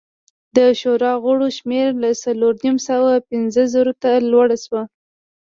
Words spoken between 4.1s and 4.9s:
لوړ شو